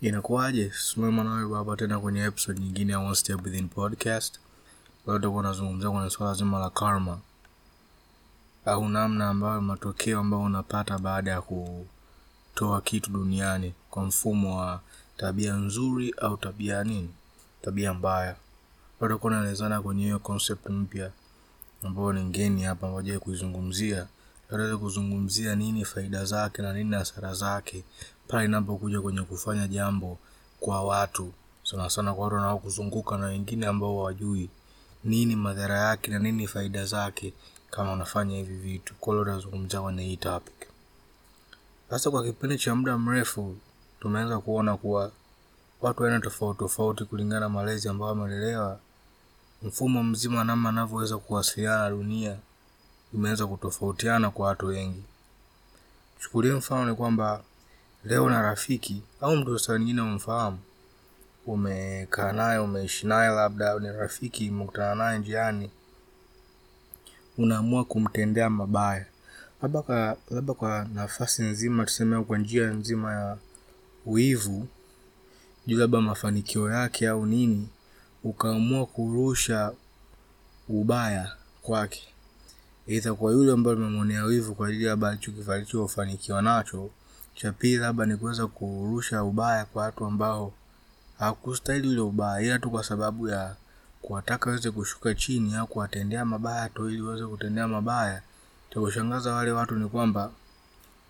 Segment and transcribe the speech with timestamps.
[0.00, 0.72] inakuwaje?
[0.74, 4.40] Simama nawe baba tena kwenye episode nyingine ya One Step Within podcast.
[5.06, 7.18] Leo tutakuwa nazungumzia kwenye swala zima la karma.
[8.64, 14.80] Au namna ambayo matokeo ambayo unapata baada ya kutoa kitu duniani kwa mfumo wa
[15.16, 17.10] tabia nzuri au tabia nini?
[17.62, 18.36] Tabia mbaya.
[19.00, 21.10] Tutakuwa naelezana kwenye hiyo concept mpya
[21.82, 24.06] ambayo ni ngeni hapa moja kuizungumzia
[24.50, 27.84] tutaweza kuzungumzia nini faida zake na nini hasara zake
[28.28, 30.18] pale inapokuja kwenye kufanya jambo
[30.60, 31.32] kwa watu.
[31.62, 34.50] Sana sana kwa watu wanaokuzunguka na wengine ambao hawajui
[35.04, 37.32] nini madhara yake na nini faida zake
[37.70, 38.94] kama unafanya hivi vitu.
[38.94, 39.14] Kwa
[39.82, 40.54] kwenye hii topic.
[41.90, 43.56] Sasa kwa kipindi cha muda mrefu
[44.00, 45.10] tumeanza kuona kuwa
[45.80, 48.78] watu aina tofauti tofauti kulingana na malezi ambayo wamelelewa
[49.62, 52.36] mfumo mzima namna anavyoweza kuwasiliana na dunia
[53.14, 55.02] imeweza kutofautiana kwa watu wengi.
[56.20, 57.42] Chukulia mfano ni kwamba
[58.04, 60.58] leo na rafiki au mtu sasa nyingine umfahamu
[61.46, 65.70] umekaa naye umeishi naye labda ni rafiki umekutana naye njiani
[67.38, 69.06] unaamua kumtendea mabaya.
[69.62, 73.36] Labda kwa labda kwa nafasi nzima tuseme kwa njia nzima ya
[74.06, 74.66] wivu
[75.66, 77.68] juu labda mafanikio yake au nini
[78.24, 79.72] ukaamua kurusha
[80.68, 82.09] ubaya kwake
[82.86, 86.90] eidha kwa yule ambaye umemwonea wivu kwa ajili labda alichofanikiwa nacho
[87.34, 90.52] cha pili labda ni kuweza kurusha ubaya kwa watu ambao
[91.18, 92.40] hawakustahili ule ubaya.
[92.46, 93.56] Ila tu kwa sababu ya
[94.02, 98.22] kuwataka waweze kushuka chini au kuwatendea mabaya tu ili waweze kutendea mabaya
[98.74, 100.30] cha kushangaza wale watu ni kwamba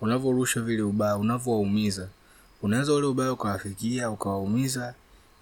[0.01, 2.09] unavyorusha vile ubaya unavyowaumiza
[2.63, 4.95] unaweza ule ubaya ukawafikia ukawaumiza.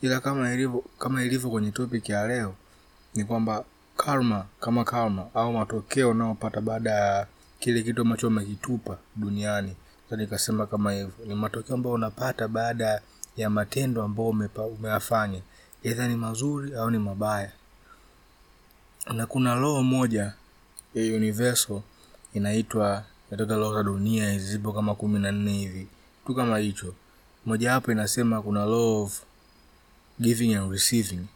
[0.02, 2.54] Ila kama ilivyo kama ilivyo kwenye topic ya leo
[3.14, 3.64] ni kwamba
[4.08, 7.26] karma kama karma au matokeo unaopata baada ya
[7.60, 9.76] kile kitu ambacho umekitupa duniani.
[10.10, 13.02] Nikasema kama hivyo ni matokeo ambayo unapata baada
[13.36, 14.28] ya matendo ambayo
[14.78, 15.40] umeyafanya.
[15.82, 17.52] Edha ni mazuri au ni mabaya.
[19.14, 20.32] Na kuna roho moja
[20.94, 21.80] ya universal
[22.34, 25.86] inaitwa inatoka roho za dunia zipo kama kumi na nne hivi.
[26.26, 26.94] Tu kama hicho.
[27.46, 29.22] Mojawapo inasema kuna law of
[30.20, 31.26] giving and receiving.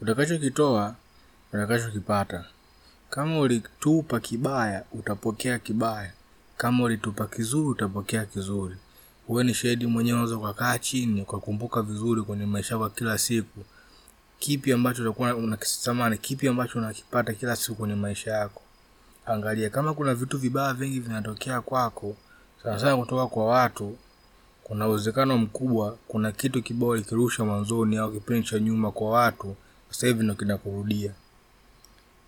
[0.00, 0.94] Utakachokitoa
[1.52, 2.44] utakachokipata
[3.10, 6.12] kama ulitupa kibaya utapokea kibaya.
[6.56, 8.76] Kama ulitupa kizuri utapokea kizuri.
[9.28, 13.64] Uwe ni shahidi mwenyewe unaweza ukakaa chini ukakumbuka vizuri kwenye maisha yako kila siku.
[14.38, 18.62] Kipi ambacho utakuwa unakitamani kipi ambacho unakipata kila siku kwenye maisha yako?
[19.26, 22.16] Angalia kama kuna vitu vibaya vingi vinatokea kwako
[22.62, 23.96] sana sana kutoka kwa watu
[24.64, 29.56] kuna uwezekano mkubwa kuna kitu kibaya ulikirusha mwanzoni au kipindi cha nyuma kwa watu
[29.90, 31.12] sasa hivi ndo kinakurudia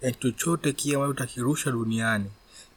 [0.03, 2.25] yani chochote kile ambacho utakirusha duniani.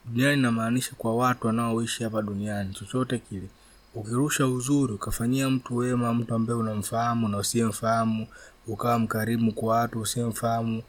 [0.05, 3.47] Duniani inamaanisha kwa watu wanaoishi hapa duniani chochote kile.
[3.95, 8.27] Ukirusha uzuri ukafanyia mtu wema mtu ambaye unamfahamu na usiyemfahamu
[8.67, 10.83] ukawa mkarimu kwa watu usiyemfahamu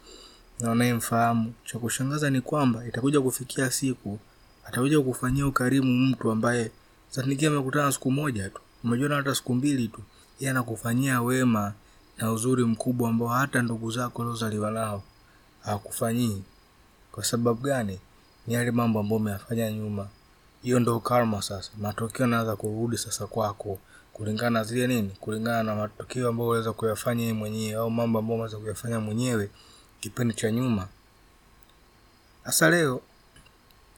[0.60, 4.18] na unayemfahamu cha kushangaza ni kwamba itakuja kufikia siku
[4.64, 6.70] atakuja kufanyia ukarimu mtu ambaye
[7.10, 8.60] sanikia amekutana siku moja tu.
[8.84, 10.00] Umejiona hata siku mbili tu
[10.40, 11.72] yeye anakufanyia wema
[12.18, 15.02] na uzuri mkubwa ambao hata ndugu zako uliozaliwa nao
[15.64, 16.42] hawakufanyii
[17.12, 17.98] kwa sababu gani?
[18.46, 20.08] Ni yale mambo ambayo umeyafanya nyuma.
[20.62, 21.70] Hiyo ndo karma sasa.
[21.80, 23.78] Matokeo yanaanza kurudi sasa kwako.
[24.12, 25.10] Kulingana na zile nini?
[25.20, 29.50] Kulingana na matokeo ambayo unaweza kuyafanya yeye mwenyewe au mambo ambayo unaweza kuyafanya mwenyewe
[30.00, 30.88] kipindi cha nyuma.
[32.44, 33.00] Sasa leo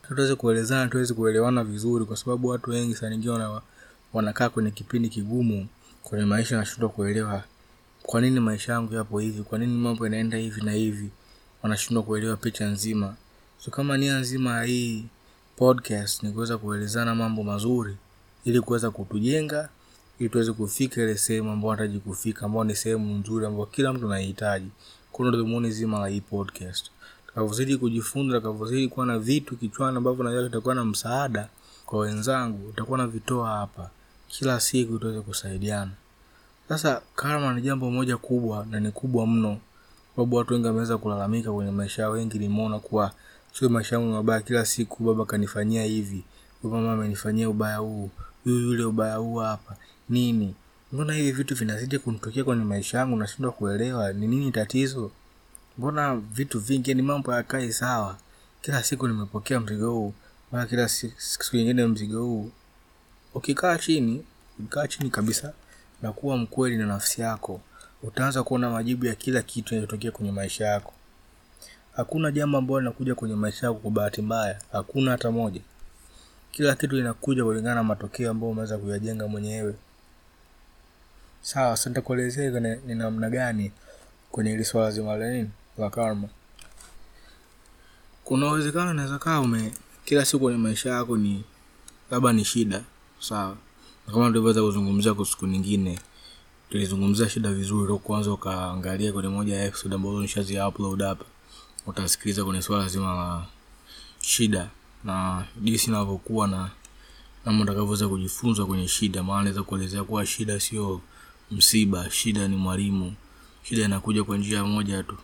[0.07, 3.61] tuweze kuelezana tuweze kuelewana vizuri kwa sababu watu wengi sana ingia wana,
[4.13, 5.67] wanakaa kwenye kipindi kigumu
[6.03, 7.43] kwenye maisha wanashindwa kuelewa.
[8.03, 9.43] Kwa nini maisha yangu yapo hivi?
[9.43, 11.09] Kwa nini mambo yanaenda hivi na hivi
[11.65, 13.15] wanashindwa kuelewa picha nzima.
[13.59, 15.05] So kama nia nzima ya hii
[15.55, 17.95] podcast ni kuweza kuelezana mambo mazuri
[18.45, 19.69] ili kuweza kutujenga
[20.19, 24.05] ili tuweze kufika ile sehemu ambayo nataji kufika ambao ni sehemu nzuri ambayo kila mtu
[24.05, 24.67] anahitaji.
[25.11, 26.89] Kuna zima la hii podcast.
[27.27, 31.47] Takavyozidi kujifunza takavyozidi kuwa na vitu kichwani ambavyo najua vitakuwa na msaada
[31.85, 33.89] kwa wenzangu utakuwa na vitoa hapa.
[34.27, 35.91] Kila siku tuweze kusaidiana.
[36.69, 39.59] Sasa karma ni jambo moja kubwa na ni kubwa mno
[40.15, 42.11] sababu watu wengi wameweza kulalamika kwenye maisha yao.
[42.11, 43.11] Wengi nimeona kuwa
[43.53, 46.23] sio maisha yangu mabaya kila siku baba kanifanyia hivi
[46.63, 48.09] mama amenifanyia ubaya huu
[48.43, 49.75] huyu yule ubaya huu hapa
[50.09, 50.55] nini?
[50.91, 55.11] Mbona hivi vitu vinazidi kunitokea kwenye maisha yangu nashindwa kuelewa ni nini tatizo?
[55.77, 58.17] Mbona vitu vingi ni mambo yakai sawa.
[58.61, 60.13] Kila siku nimepokea mzigo huu
[60.51, 62.51] mara kila siku nyingine mzigo huu.
[63.33, 64.23] Ukikaa chini
[64.59, 65.53] ukikaa chini kabisa
[66.01, 67.61] na kuwa mkweli na nafsi yako
[68.03, 70.93] utaanza kuona majibu ya kila kitu kinachotokea kwenye maisha yako.
[71.95, 74.61] Hakuna jambo ambalo linakuja kwenye maisha yako kwa bahati mbaya.
[74.71, 75.61] Hakuna hata moja.
[76.51, 79.75] Kila kitu inakuja kulingana na matokeo ambayo umeweza kuyajenga mwenyewe.
[81.41, 83.71] Sawa sasa nitakuelezea ni, namna gani
[84.31, 85.49] kwenye hili swala zima la nini?
[85.77, 86.27] La karma.
[88.23, 89.71] Kuna uwezekano unaweza kaa ume
[90.05, 91.43] kila siku kwenye maisha yako ni
[92.11, 92.81] labda ni shida.
[93.19, 93.57] Sawa.
[94.07, 95.99] Na kama tulivyoweza kuzungumzia kwa siku nyingine
[96.69, 101.25] tulizungumzia shida vizuri leo kwanza ukaangalia kwenye moja ya episode ambazo nishazi upload hapa
[101.87, 103.45] utasikiliza kwenye swala zima la
[104.21, 104.69] shida
[105.03, 106.69] na jinsi inavyokuwa na
[107.45, 109.23] namna utakavyoweza kujifunza kwenye shida.
[109.23, 111.01] Maana naweza kuelezea kuwa shida sio
[111.51, 113.13] msiba shida ni mwalimu
[113.63, 115.15] shida inakuja kwa njia moja tu.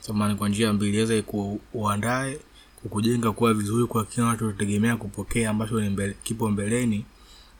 [0.00, 1.22] Samani kwa njia mbili aweza
[1.72, 2.38] kuandae
[2.82, 7.04] kukujenga kuwa vizuri kwa kile unachotegemea kupokea ambacho mbele, kipo mbeleni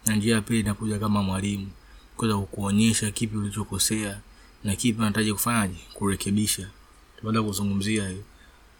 [0.06, 1.68] na njia ya pili inakuja kama mwalimu
[2.16, 4.20] kuweza kukuonyesha kipi ulichokosea
[4.64, 6.68] na kipi unahitaji kufanyaje kurekebisha.
[7.22, 8.22] Baada kuzungumzia hiyo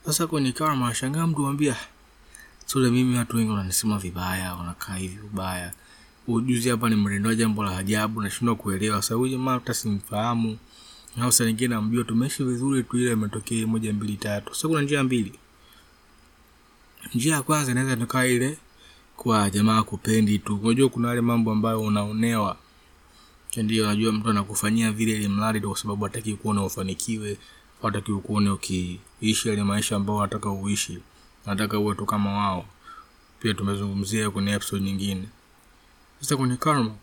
[0.06, 1.76] sasa kwenye karma nashangaa mtu mwambia
[2.66, 5.72] sule mimi watu wengi wananisema vibaya wanakaa hivi ubaya
[6.28, 9.02] ujuzi hapa ni mrendoa jambo la ajabu nashindwa kuelewa.
[9.02, 10.58] Sasa huyu jamaa hata simfahamu.
[11.20, 14.54] Au saa nyingine namjua tumeishi vizuri tu ile imetokea moja mbili tatu.
[14.54, 15.32] Sasa kuna njia mbili.
[17.14, 18.58] Njia ya kwanza inaweza tukaa ile
[19.16, 20.60] kwa jamaa kupendi tu.
[20.62, 22.56] Unajua kuna wale mambo ambayo unaonewa
[23.56, 27.38] ndio najua mtu anakufanyia vile ili mradi kwa sababu hataki kuona ufanikiwe
[27.82, 30.98] hataki kuone ukiishi ile maisha ambayo anataka uishi.
[31.46, 32.66] Nataka uwe tu kama wao.
[33.40, 35.28] Pia tumezungumzia kwenye episode nyingine.
[36.20, 36.94] Sasa kwenye karma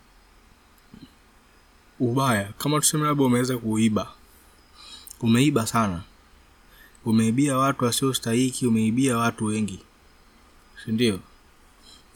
[2.00, 4.12] ubaya kama tuseme labda umeweza kuiba.
[5.20, 6.02] Umeiba sana.
[7.04, 9.78] Umeibia watu wasiostahiki umeibia watu wengi.
[10.84, 11.20] Sindio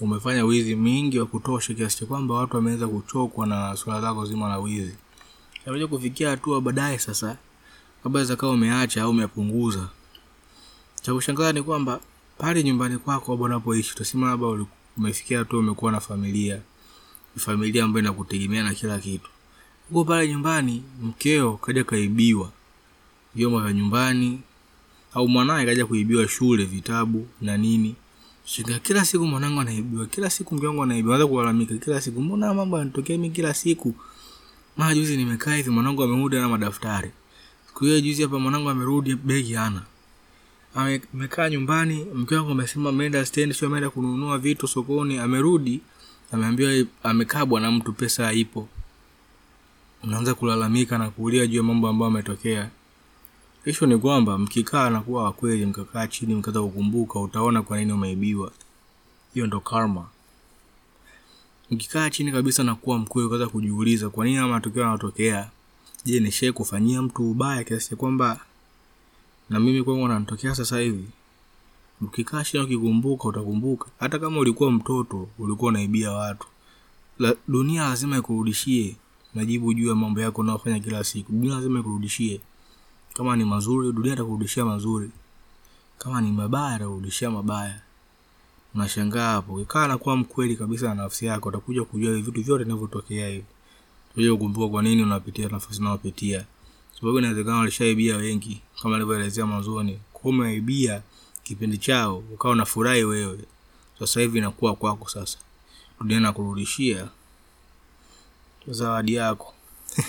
[0.04, 4.48] umefanya wizi mingi wa kutosha kiasi cha kwamba watu wameanza kuchokwa na swala lako zima
[4.48, 4.94] la wizi.
[5.64, 7.36] Takuja kufikia hatua baadaye sasa
[8.04, 9.88] labda zakawa umeacha au umepunguza.
[11.02, 12.00] Cha kushangaza ni kwamba
[12.38, 14.66] pale nyumbani kwako labda unapoishi utasema labda
[14.96, 16.60] umefikia hatua umekuwa na familia.
[17.36, 19.30] Familia ambayo inakutegemea na kila kitu.
[19.88, 22.50] Huko pale nyumbani mkeo kaja kaibiwa.
[23.34, 24.40] Vyombo vya nyumbani
[25.14, 27.94] au mwanaye kaja kuibiwa shule vitabu na nini
[28.44, 32.54] Shika, kila siku mwanangu anaibiwa kila siku mke wangu anaibiwa anza kulalamika kila siku mbona
[32.54, 33.94] mambo yanatokea mimi kila siku?
[34.76, 37.10] Mara juzi nimekaa hivi mwanangu amerudi na madaftari.
[37.66, 39.82] Siku hiyo juzi hapa mwanangu amerudi begi hana.
[41.14, 45.80] Amekaa nyumbani mke wangu amesema ameenda stendi sio ameenda kununua vitu sokoni amerudi
[46.32, 48.68] ameambiwa amekabwa na mtu pesa haipo.
[50.02, 52.70] Unaanza kulalamika na kuulia juu ya mambo ambayo ametokea
[53.64, 58.52] kesho ni kwamba mkikaa na kuwa wakweli mkakaa chini mkaanza kukumbuka utaona kwa nini umeibiwa.
[59.34, 60.06] Hiyo ndo karma.
[61.70, 65.50] Mkikaa chini kabisa na kuwa mkweli ukaanza kujiuliza kwa nini matokeo yanatokea
[66.04, 68.40] je nishai kufanyia mtu ubaya kiasi cha kwamba
[69.50, 71.04] na mimi kwangu nanitokea sasa hivi?
[72.00, 73.86] Ukikaa chini ukikumbuka utakumbuka.
[73.98, 76.46] Hata kama ulikuwa mtoto ulikuwa unaibia watu.
[77.18, 78.96] La, dunia lazima ikurudishie.
[79.34, 81.32] Majibu juu ya mambo yako unayofanya kila siku.
[81.32, 82.40] Dunia lazima ikurudishie
[83.14, 85.10] kama ni mazuri dunia atakurudishia mazuri.
[85.98, 87.80] Kama ni mabaya atakurudishia mabaya.
[88.74, 89.54] Unashangaa hapo.
[89.54, 93.44] Ukikaa na kuwa mkweli kabisa na nafsi yako utakuja kujua vitu vyote vinavyotokea hivi.
[94.06, 96.44] Utakuja kukumbuka kwa nini unapitia nafasi unayopitia.
[97.00, 99.98] Sababu inawezekana walishaibia wengi kama alivyoelezea mwanzoni.
[100.24, 101.02] Umeibia
[101.42, 103.38] kipindi chao ukawa unafurahi wewe.
[103.98, 105.38] Sasa hivi inakuwa kwako sasa.
[106.00, 107.08] Dunia nakurudishia
[108.68, 109.54] zawadi yako.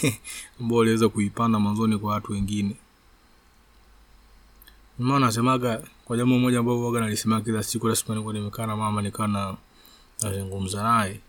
[0.61, 2.75] Ambao uliweza kuipanda mwanzoni kwa watu wengine
[4.99, 9.01] maana nasemaga kwa jambo moja ambao waga nalisema kila siku lazima nilikuwa nimekaa na mama
[9.01, 9.55] nikawa na
[10.23, 11.19] nazungumza naye.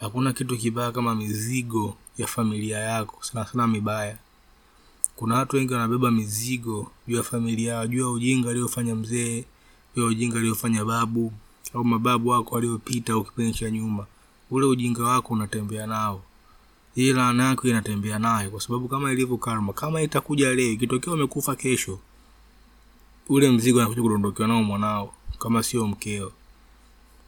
[0.00, 4.16] Hakuna kitu kibaya kama mizigo ya familia yako sana sana mibaya.
[5.16, 9.44] Kuna watu wengi wanabeba mizigo juu ya familia yao juu ya ujinga aliyofanya mzee
[9.96, 11.32] juu ya ujinga aliyofanya babu
[11.74, 14.06] au mababu wako waliopita au kipindi cha nyuma.
[14.50, 16.22] Ule ujinga wako unatembea nao.
[16.94, 21.56] Hii laana yako inatembea nayo kwa sababu kama ilivyo karma kama itakuja leo ikitokea umekufa
[21.56, 21.98] kesho
[23.28, 26.32] ule mzigo anakuja kudondokewa nao mwanao kama sio mkeo.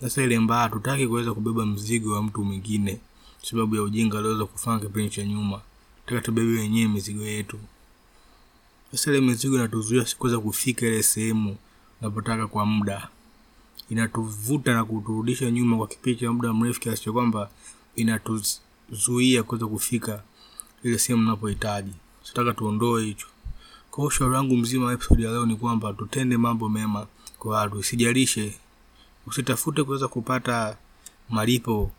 [0.00, 3.00] Sasa ile mbaya tutaki kuweza kubeba mzigo wa mtu mwingine
[3.42, 5.60] sababu ya ujinga aliweza kufanya kipindi cha nyuma.
[6.06, 7.58] Taka tubebe wenyewe mizigo yetu.
[8.90, 11.56] Sasa ile mizigo inatuzuia sikuweza kufika ile sehemu
[12.00, 13.08] unapotaka kwa muda.
[13.90, 17.50] Inatuvuta na kuturudisha nyuma kwa kipindi cha muda mrefu kiasi cha kwamba
[17.96, 20.22] inatuzuia kuweza kufika
[20.82, 23.26] ile sehemu unapohitaji Sitaka tuondoe hicho
[23.96, 27.06] kwa hiyo ushauri wangu mzima wa episode ya leo ni kwamba tutende mambo mema
[27.38, 27.78] kwa watu.
[27.78, 28.54] Usijalishe.
[29.26, 30.76] Usitafute kuweza kupata
[31.30, 31.90] malipo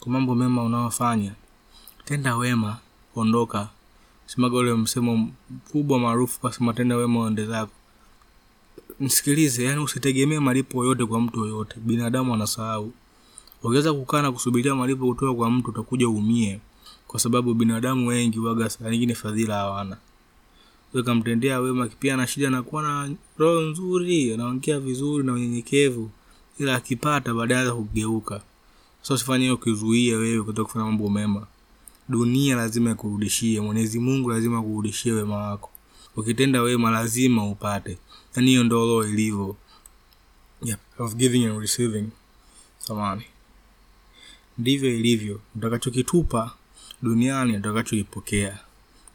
[0.00, 1.32] kwa mambo mema unaofanya.
[2.04, 2.78] Tenda wema
[3.16, 3.68] ondoka.
[4.26, 7.72] Simaga ule msemo mkubwa maarufu kasema tenda wema uende zako.
[9.00, 11.80] Msikilize yani usitegemee malipo yoyote kwa mtu yoyote.
[11.80, 12.92] Binadamu anasahau.
[13.62, 16.60] Ukiweza kukaa na kusubiria malipo kutoka kwa mtu utakuja uumie.
[17.06, 19.96] Kwa sababu binadamu wengi waga saa nyingine fadhila hawana
[21.00, 26.10] kamtendea wema pia na shida anakuwa na roho nzuri anaongea vizuri na unyenyekevu
[26.58, 28.42] ila akipata baadaye kugeuka.
[29.02, 31.46] Sasa usifanye hiyo ukizuia wewe kutoka kufanya mambo mema.
[32.08, 35.70] Dunia lazima ikurudishie mwenyezi mungu lazima akurudishie wema wako.
[36.16, 37.98] Ukitenda wema lazima upate.
[38.36, 39.56] Yani hiyo ndio roho ilivyo.
[40.62, 42.08] Yeah, of giving and receiving.
[42.78, 43.22] Samani
[44.58, 45.40] ndivyo ilivyo.
[45.56, 46.54] Utakachokitupa
[47.02, 48.58] duniani utakachokipokea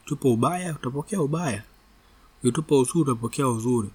[0.07, 1.63] tupa ubaya utapokea ubaya.
[2.43, 3.89] Ukitupa uzuri utapokea uzuri.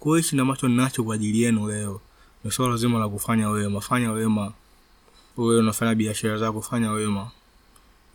[0.00, 2.00] Kwa hiyo na macho ninacho kwa ajili yenu leo.
[2.44, 3.80] Ni swala zima la kufanya wema.
[3.80, 4.52] Fanya wema.
[5.36, 7.30] Wewe unafanya biashara zako fanya wema.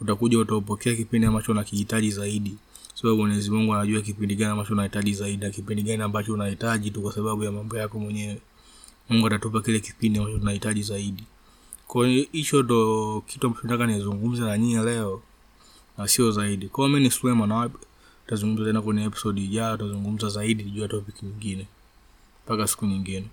[0.01, 2.57] Utakuja utaupokea kipindi ambacho unakihitaji zaidi.
[2.95, 7.01] Sababu mwenyezi mungu anajua kipindi gani ambacho unahitaji zaidi na kipindi gani ambacho unahitaji tu
[7.01, 8.41] kwa sababu ya mambo yako mwenyewe.
[9.09, 11.23] Mungu atatupa kile kipindi ambacho tunahitaji zaidi.
[11.87, 15.21] Kwa hicho ndo kitu ambacho nataka nizungumze na nyie leo
[15.97, 16.67] na sio zaidi.
[16.67, 17.69] Kwao mi ni swema na
[18.27, 21.67] tazungumza tena kwenye episode ijayo tazungumza zaidi juu ya topic nyingine.
[22.45, 23.27] Mpaka siku nyingine